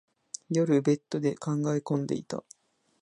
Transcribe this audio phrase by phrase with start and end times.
[0.49, 2.43] 夜、ベッドで考え込んでいた。